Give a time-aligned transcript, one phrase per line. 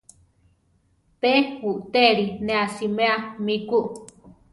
[1.19, 1.31] Pe
[1.69, 3.77] uʼtéli ne asiméa mi ku.